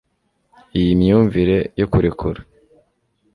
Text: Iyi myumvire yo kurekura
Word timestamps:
Iyi 0.79 0.91
myumvire 0.99 1.57
yo 1.79 1.85
kurekura 1.91 2.39